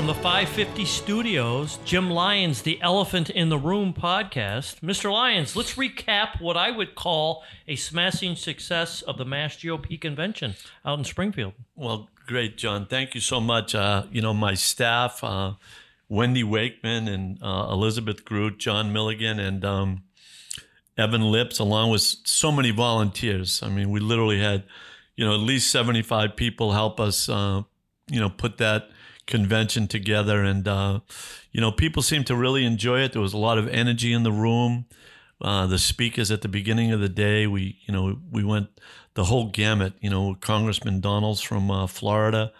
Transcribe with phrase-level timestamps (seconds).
[0.00, 4.80] from the 550 Studios, Jim Lyons, the Elephant in the Room podcast.
[4.80, 5.12] Mr.
[5.12, 10.54] Lyons, let's recap what I would call a smashing success of the Mass GOP convention
[10.86, 11.52] out in Springfield.
[11.76, 12.86] Well, great, Jon.
[12.86, 13.74] Thank you so much.
[13.74, 15.52] Uh, you know, my staff, uh,
[16.08, 20.04] Wendy Wakeman and uh, Elizabeth Groot, John Milligan, and um,
[20.96, 23.62] Evan Lips, along with so many volunteers.
[23.62, 24.64] I mean, we literally had,
[25.14, 27.64] you know, at least 75 people help us, uh,
[28.10, 28.88] you know, put that
[29.30, 30.42] convention together.
[30.42, 31.00] And, uh,
[31.52, 33.12] you know, people seemed to really enjoy it.
[33.12, 34.84] There was a lot of energy in the room.
[35.40, 38.68] Uh, the speakers at the beginning of the day, we, you know, we went
[39.14, 39.94] the whole gamut.
[40.00, 42.52] You know, Congressman Donalds from uh, Florida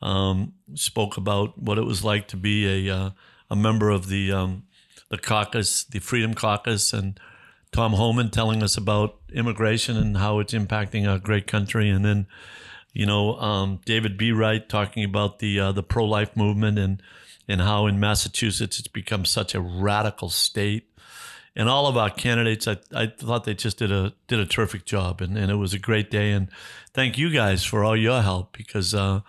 [0.00, 3.10] um, spoke about what it was like to be a uh,
[3.50, 4.64] a member of the um,
[5.08, 7.18] the caucus, the Freedom Caucus, and
[7.72, 12.26] Tom Homan telling us about immigration and how it's impacting our great country, and then
[12.98, 17.00] you know, um, David Wright talking about the uh, the pro life movement and
[17.46, 20.90] and how in Massachusetts it's become such a radical state.
[21.54, 24.84] And all of our candidates, I, I thought they just did a did a terrific
[24.84, 26.32] job, and, and it was a great day.
[26.32, 26.48] And
[26.92, 29.20] thank you guys for all your help because uh,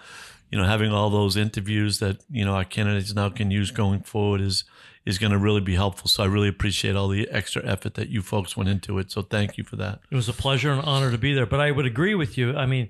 [0.50, 4.02] you know having all those interviews that you know our candidates now can use going
[4.02, 4.64] forward is
[5.06, 6.08] is going to really be helpful.
[6.08, 9.12] So I really appreciate all the extra effort that you folks went into it.
[9.12, 10.00] So thank you for that.
[10.10, 11.46] It was a pleasure and honor to be there.
[11.46, 12.56] But I would agree with you.
[12.56, 12.90] I mean,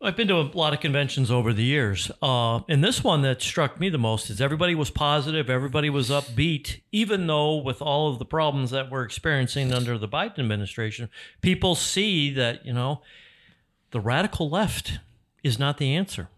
[0.00, 2.08] I've been to a lot of conventions over the years.
[2.22, 6.08] Uh, and this one that struck me the most is everybody was positive, everybody was
[6.08, 11.10] upbeat, even though with all of the problems that we're experiencing under the Biden administration,
[11.40, 13.02] people see that, you know,
[13.90, 15.00] the radical left
[15.42, 16.28] is not the answer.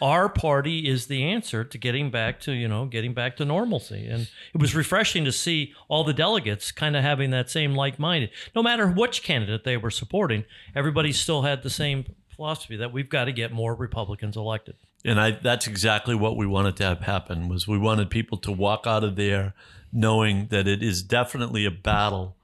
[0.00, 4.06] Our party is the answer to getting back to, you know, getting back to normalcy.
[4.06, 7.98] And it was refreshing to see all the delegates kind of having that same like
[7.98, 8.30] minded.
[8.54, 13.08] No matter which candidate they were supporting, everybody still had the same philosophy that we've
[13.08, 14.76] got to get more Republicans elected.
[15.04, 18.52] And I that's exactly what we wanted to have happen was we wanted people to
[18.52, 19.54] walk out of there
[19.92, 22.36] knowing that it is definitely a battle,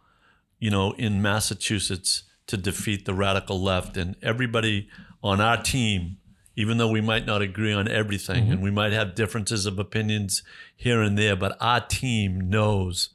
[0.59, 4.88] you know, in Massachusetts to defeat the radical left and everybody
[5.22, 6.16] on our team
[6.56, 8.53] even though we might not agree on everything mm-hmm.
[8.54, 10.43] and we might have differences of opinions
[10.75, 13.10] here and there but our team knows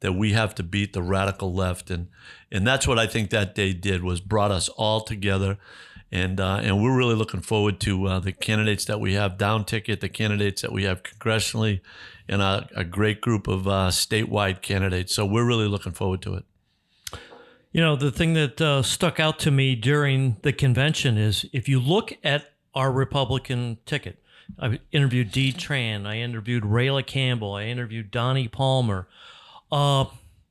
[0.00, 2.08] that we have to beat the radical left and
[2.50, 5.58] and that's what I think that day did was brought us all together
[6.10, 9.64] and uh, and we're really looking forward to uh, the candidates that we have down
[9.64, 11.80] ticket, the candidates that we have congressionally,
[12.28, 15.14] and a, a great group of uh, statewide candidates.
[15.14, 16.44] So we're really looking forward to it.
[17.72, 21.68] You know, the thing that uh, stuck out to me during the convention is if
[21.68, 24.22] you look at our Republican ticket,
[24.58, 29.06] I interviewed Dean Tran, I interviewed Rayla Campbell, I interviewed Donnie Palmer.
[29.70, 30.06] Uh,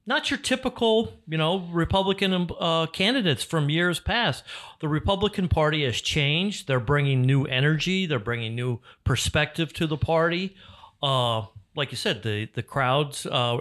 [0.07, 4.43] not your typical, you know, Republican uh, candidates from years past.
[4.79, 6.67] The Republican Party has changed.
[6.67, 8.05] They're bringing new energy.
[8.05, 10.55] They're bringing new perspective to the party.
[11.03, 11.43] Uh,
[11.75, 13.59] like you said, the the crowds uh,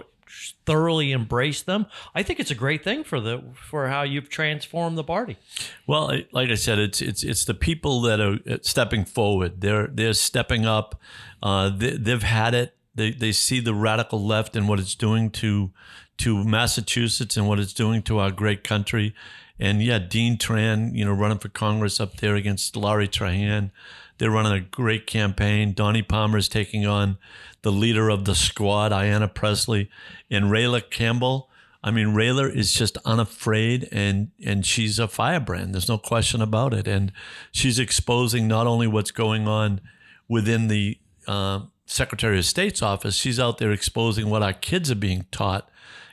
[0.65, 1.85] thoroughly embrace them.
[2.15, 5.37] I think it's a great thing for the for how you've transformed the party.
[5.85, 9.59] Well, like I said, it's it's it's the people that are uh, stepping forward.
[9.61, 10.99] They're they're stepping up.
[11.43, 12.73] Uh, they, they've had it.
[12.97, 15.71] They they see the radical left and what it's doing to
[16.17, 19.13] to Massachusetts and what it's doing to our great country.
[19.59, 23.71] And yeah, Dean Tran, you know, running for Congress up there against Lori Trahan.
[24.17, 25.73] They're running a great campaign.
[25.73, 27.17] Donnie Palmer is taking on
[27.61, 29.89] the leader of the squad, Ayanna Pressley,
[30.29, 31.49] and Rayla Campbell.
[31.83, 35.73] I mean, Rayla is just unafraid, and and she's a firebrand.
[35.73, 36.87] There's no question about it.
[36.87, 37.11] And
[37.51, 39.81] she's exposing not only what's going on
[40.27, 40.97] within the
[41.27, 45.69] uh, Secretary of State's office, she's out there exposing what our kids are being taught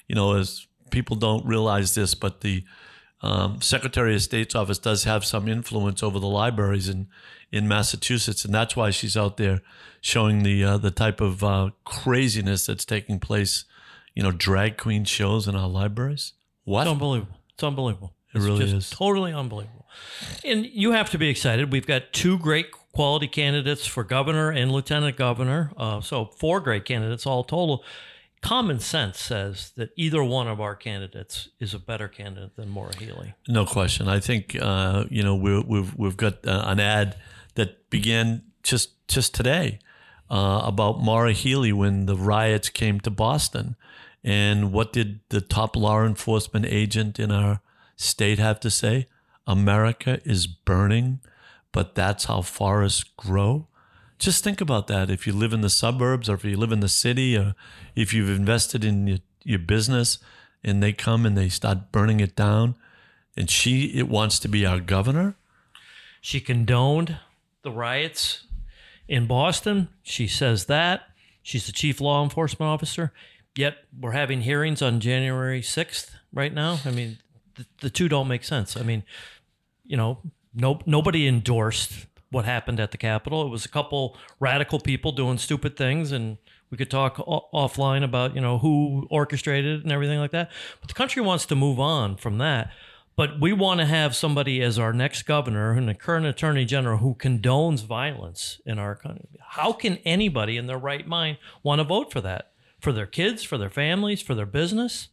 [0.09, 2.65] you know, as people don't realize this, but the
[3.23, 7.09] um, Secretary of State's office does have some influence over the libraries in,
[7.51, 9.63] in Massachusetts, and that's why she's out there
[10.01, 13.65] showing the uh, the type of uh, craziness that's taking place.
[14.15, 16.35] You know, drag queen shows in our libraries.
[16.65, 16.83] What?
[16.83, 17.37] It's unbelievable.
[17.55, 18.13] It's unbelievable.
[18.33, 19.87] It it's really is totally unbelievable.
[20.45, 21.73] And you have to be excited.
[21.73, 25.73] We've got two great quality candidates for governor and lieutenant governor.
[25.77, 27.85] Uh, so four great candidates all total
[28.45, 32.95] common sense says that either one of our candidates is a better candidate than Maura
[32.99, 33.33] Healey.
[33.49, 34.07] No question.
[34.07, 37.17] I think uh, you know we we've we've got uh, an ad
[37.55, 39.79] that began just just today
[40.31, 43.77] uh, about Maura Healey when the riots came to Boston,
[44.23, 47.61] and what did the top law enforcement agent in our
[47.97, 49.09] state have to say?
[49.47, 51.21] America is burning,
[51.75, 53.69] but that's how forests grow
[54.19, 55.11] just think about that.
[55.11, 57.55] If you live in the suburbs or if you live in the city or
[57.95, 60.19] if you've invested in your, your business
[60.63, 62.75] and they come and they start burning it down
[63.37, 65.37] and she it wants to be our governor.
[66.21, 67.19] She condoned
[67.63, 68.47] the riots
[69.09, 71.03] In Boston, she says that.
[71.43, 73.13] She's the chief law enforcement officer.
[73.57, 76.81] Yet we're having hearings on January 6th right now.
[76.85, 77.19] I mean,
[77.57, 78.77] the, the two don't make sense.
[78.77, 79.05] I mean,
[79.85, 80.21] you know,
[80.55, 83.47] no, nobody endorsed what happened at the Capitol.
[83.47, 86.39] It was a couple radical people doing stupid things, and
[86.71, 90.51] we could talk o- offline about you know who orchestrated it and everything like that.
[90.81, 92.71] But the country wants to move on from that.
[93.17, 96.99] But we want to have somebody as our next governor and the current attorney general
[96.99, 99.29] who condones violence in our country.
[99.41, 102.51] How can anybody in their right mind want to vote for that?
[102.81, 105.09] For their kids, for their families, for their business?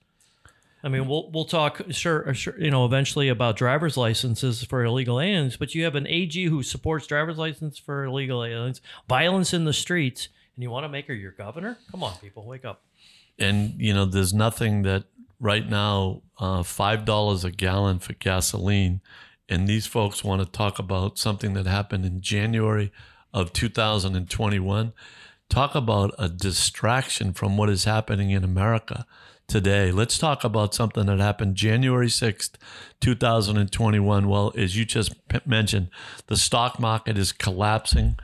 [0.84, 5.20] I mean, we'll we'll talk sure, sure you know eventually about driver's licenses for illegal
[5.20, 9.66] aliens, but you have an AG who supports driver's license for illegal aliens, violence in
[9.66, 11.78] the streets, and you want to make her your governor?
[11.92, 12.82] Come on, people, wake up.
[13.38, 15.04] And you know, there's nothing that
[15.40, 19.02] right now uh, five dollars a gallon for gasoline,
[19.48, 22.92] and these folks want to talk about something that happened in January
[23.34, 24.94] of 2021.
[25.48, 29.06] Talk about a distraction from what is happening in America
[29.52, 29.92] today.
[29.92, 32.52] Let's talk about something that happened January 6th,
[33.02, 34.30] 2021.
[34.30, 35.14] Well, as you just
[35.46, 35.90] mentioned,
[36.28, 38.18] the stock market is collapsing.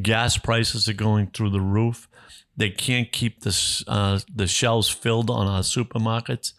[0.00, 2.08] Gas prices are going through the roof.
[2.56, 6.52] They can't keep the, uh, the shelves filled on our supermarkets.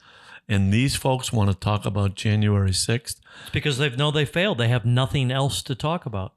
[0.47, 3.19] And these folks want to talk about January 6th.
[3.41, 4.57] It's because they know they failed.
[4.57, 6.33] They have nothing else to talk about.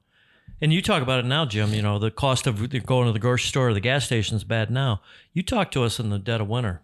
[0.59, 1.73] And you talk about it now, Jim.
[1.73, 4.43] You know, the cost of going to the grocery store or the gas station is
[4.43, 5.01] bad now.
[5.31, 6.81] You talk to us in the dead of winter.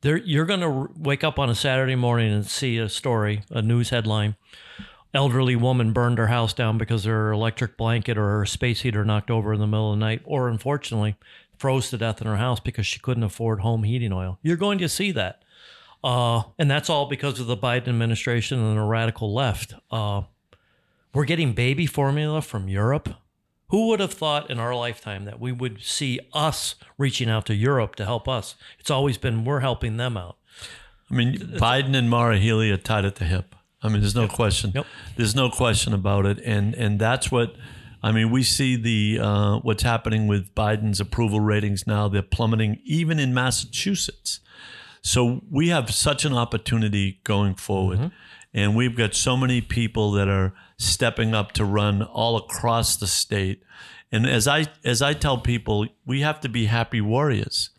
[0.00, 3.60] There, you're going to wake up on a Saturday morning and see a story, a
[3.60, 4.36] news headline.
[5.12, 9.30] Elderly woman burned her house down because her electric blanket or her space heater knocked
[9.30, 11.16] over in the middle of the night, or unfortunately,
[11.56, 14.38] froze to death in her house because she couldn't afford home heating oil.
[14.40, 15.42] You're going to see that.
[16.04, 19.74] Uh, and that's all because of the Biden administration and the radical left.
[19.90, 20.22] Uh,
[21.12, 23.08] we're getting baby formula from Europe.
[23.70, 27.54] Who would have thought in our lifetime that we would see us reaching out to
[27.54, 28.54] Europe to help us?
[28.78, 30.38] It's always been we're helping them out.
[31.10, 33.54] I mean, Biden and Maura Healey are tied at the hip.
[33.82, 34.72] I mean, there's no question.
[34.74, 34.86] Yep.
[35.16, 37.54] There's no question about it, and and that's what.
[38.00, 42.08] I mean, we see the uh, what's happening with Biden's approval ratings now.
[42.08, 44.38] They're plummeting, even in Massachusetts.
[45.02, 48.08] So we have such an opportunity going forward, mm-hmm.
[48.54, 53.06] and we've got so many people that are stepping up to run all across the
[53.06, 53.62] state.
[54.10, 57.70] And as I as I tell people, we have to be happy warriors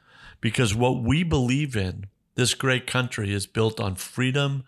[0.42, 2.06] because what we believe in,
[2.36, 4.64] this great country is built on freedom,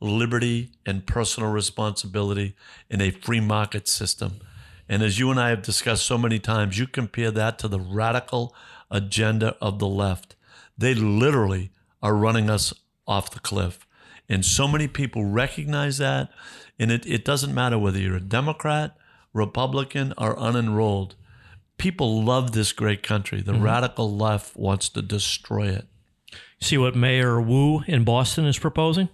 [0.00, 2.54] liberty, and personal responsibility
[2.90, 4.40] in a free market system.
[4.88, 7.80] And as you and I have discussed so many times, you compare that to the
[7.80, 8.54] radical
[8.90, 10.36] agenda of the left.
[10.78, 11.70] They literally
[12.02, 12.72] are running us
[13.06, 13.85] off the cliff.
[14.28, 16.30] And so many people recognize that.
[16.78, 18.96] And it, it doesn't matter whether you're a Democrat,
[19.32, 21.14] Republican, or unenrolled.
[21.78, 23.42] People love this great country.
[23.42, 23.62] The mm-hmm.
[23.62, 25.86] radical left wants to destroy it.
[26.60, 29.08] See what Mayor Wu in Boston is proposing?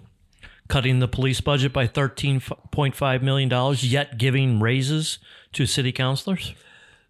[0.69, 5.19] Cutting the police budget by $13.5 million, yet giving raises
[5.53, 6.55] to city councilors?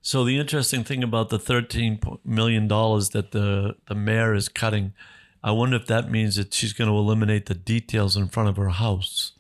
[0.01, 4.95] So the interesting thing about the $13 million that the, the mayor is cutting,
[5.45, 8.57] I wonder if that means that she's going to eliminate the details in front of
[8.57, 9.33] her house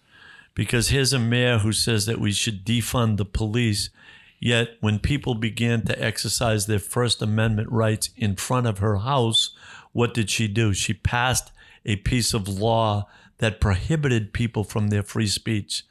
[0.54, 3.90] because here's a mayor who says that we should defund the police.
[4.38, 9.54] Yet, when people began to exercise their First Amendment rights in front of her house,
[9.92, 10.74] what did she do?
[10.74, 11.52] She passed
[11.84, 15.84] a piece of law that prohibited people from their free speech.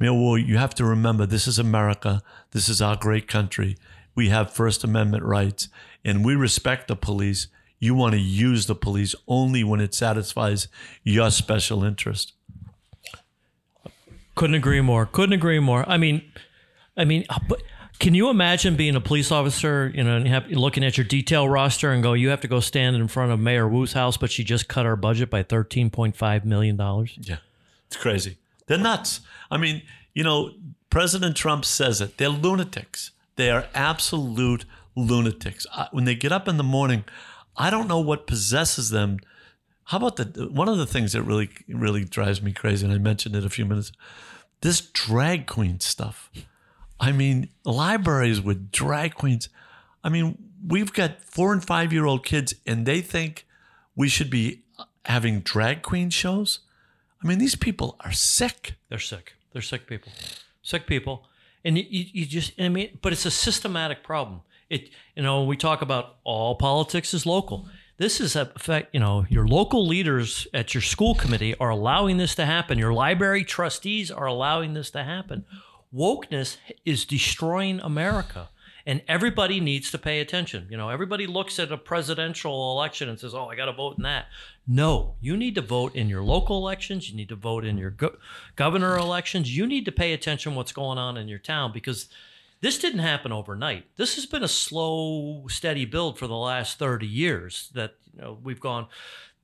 [0.00, 2.22] Wu, you have to remember this is America.
[2.52, 3.76] This is our great country.
[4.14, 5.68] We have First Amendment rights,
[6.04, 7.48] and we respect the police.
[7.78, 10.68] You want to use the police only when it satisfies
[11.02, 12.32] your special interest.
[14.34, 15.06] Couldn't agree more.
[15.06, 15.84] Couldn't agree more.
[15.88, 16.22] I mean,
[16.96, 17.62] I mean, uh, but
[17.98, 21.48] can you imagine being a police officer, you know, and have, looking at your detail
[21.48, 24.32] roster and go, you have to go stand in front of Mayor Wu's house, but
[24.32, 27.16] she just cut our budget by thirteen point five million dollars.
[27.20, 27.36] Yeah,
[27.86, 28.38] it's crazy.
[28.66, 29.20] They're nuts.
[29.50, 29.82] I mean,
[30.14, 30.52] you know,
[30.90, 32.16] President Trump says it.
[32.16, 33.12] They're lunatics.
[33.36, 34.64] They are absolute
[34.96, 35.66] lunatics.
[35.92, 37.04] When they get up in the morning,
[37.56, 39.18] I don't know what possesses them
[39.84, 42.98] how about the one of the things that really really drives me crazy, and I
[42.98, 43.92] mentioned it a few minutes.
[44.60, 46.30] This drag queen stuff.
[46.98, 49.50] I mean, libraries with drag queens.
[50.02, 53.46] I mean, we've got four and five year old kids, and they think
[53.94, 56.60] we should be uh, having drag queen shows.
[57.22, 58.76] I mean, these people are sick.
[58.88, 59.34] They're sick.
[59.52, 60.12] They're sick people.
[60.62, 61.26] Sick people.
[61.62, 64.42] And you, you just, I mean, but it's a systematic problem.
[64.70, 67.68] It, you know, we talk about all politics is local.
[67.96, 72.16] This is a fact, you know, your local leaders at your school committee are allowing
[72.16, 72.76] this to happen.
[72.76, 75.44] Your library trustees are allowing this to happen.
[75.94, 78.48] Wokeness is destroying America.
[78.86, 80.66] And everybody needs to pay attention.
[80.70, 83.96] You know, everybody looks at a presidential election and says, "Oh, I got to vote
[83.96, 84.26] in that."
[84.66, 87.08] No, you need to vote in your local elections.
[87.08, 88.18] You need to vote in your go-
[88.56, 89.56] governor elections.
[89.56, 92.10] You need to pay attention what's going on in your town because
[92.64, 93.84] this didn't happen overnight.
[93.96, 98.38] This has been a slow, steady build for the last 30 years that you know,
[98.42, 98.86] we've gone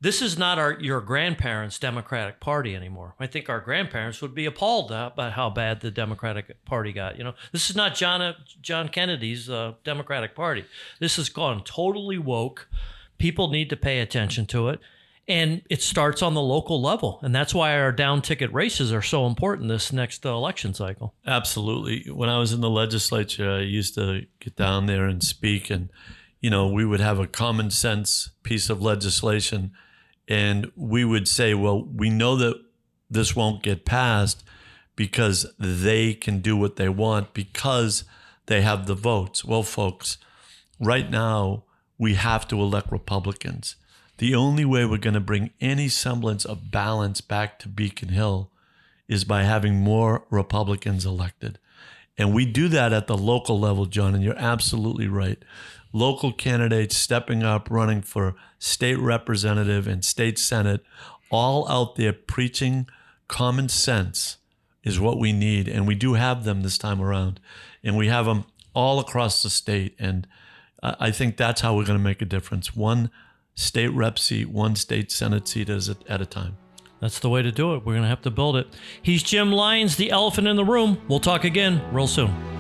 [0.01, 3.15] this is not our your grandparents' Democratic Party anymore.
[3.21, 7.19] I think our grandparents would be appalled about how bad the Democratic Party got.
[7.19, 10.65] You know, this is not John John Kennedy's uh, Democratic Party.
[10.99, 12.71] This has gone totally woke.
[13.19, 14.81] People need to pay attention to it,
[15.31, 19.01] and it starts on the local level, and that's why our down ticket races are
[19.03, 21.15] so important this next uh, election cycle.
[21.27, 22.11] Absolutely.
[22.11, 25.89] When I was in the legislature, I used to get down there and speak, and
[26.41, 29.73] you know, we would have a common sense piece of legislation
[30.31, 32.55] and we would say, well, we know that
[33.11, 34.45] this won't get passed
[34.95, 38.05] because they can do what they want because
[38.47, 39.45] they have the votes.
[39.45, 40.19] Well, folks,
[40.79, 41.65] right now
[41.99, 43.75] we have to elect Republicans.
[44.21, 48.51] The only way we're going to bring any semblance of balance back to Beacon Hill
[49.09, 51.59] is by having more Republicans elected.
[52.19, 55.43] And we do that at the local level, Jon, and you're absolutely right
[55.93, 60.83] local candidates stepping up, running for state representative and state senate,
[61.31, 62.87] all out there preaching
[63.27, 64.37] common sense
[64.85, 65.67] is what we need.
[65.67, 67.41] And we do have them this time around.
[67.83, 69.97] And we have them all across the state.
[69.99, 70.27] And
[70.83, 72.77] I think that's how we're going to make a difference.
[72.77, 73.11] One
[73.61, 76.57] state rep seat, one state senate seat at a time.
[77.01, 77.85] That's the way to do it.
[77.85, 78.67] We're going to have to build it.
[79.03, 81.01] He's Jim Lyons, the elephant in the room.
[81.09, 82.60] We'll talk again real soon.